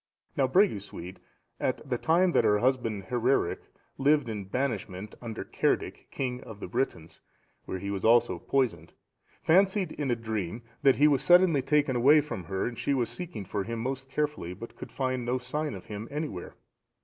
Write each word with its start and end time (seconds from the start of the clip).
Now 0.35 0.47
Bregusuid, 0.47 1.17
at 1.59 1.87
the 1.87 1.99
time 1.99 2.31
that 2.31 2.43
her 2.43 2.57
husband, 2.57 3.03
Hereric, 3.11 3.59
lived 3.99 4.29
in 4.29 4.45
banishment, 4.45 5.13
under 5.21 5.43
Cerdic,(704) 5.45 6.09
king 6.09 6.41
of 6.43 6.59
the 6.59 6.65
Britons, 6.67 7.21
where 7.65 7.77
he 7.77 7.91
was 7.91 8.03
also 8.03 8.39
poisoned, 8.39 8.93
fancied, 9.43 9.91
in 9.91 10.09
a 10.09 10.15
dream, 10.15 10.63
that 10.81 10.95
he 10.95 11.07
was 11.07 11.21
suddenly 11.21 11.61
taken 11.61 11.95
away 11.95 12.19
from 12.19 12.45
her 12.45 12.65
and 12.65 12.79
she 12.79 12.95
was 12.95 13.11
seeking 13.11 13.45
for 13.45 13.63
him 13.63 13.77
most 13.77 14.09
carefully, 14.09 14.55
but 14.55 14.75
could 14.75 14.91
find 14.91 15.23
no 15.23 15.37
sign 15.37 15.75
of 15.75 15.85
him 15.85 16.07
anywhere. 16.09 16.55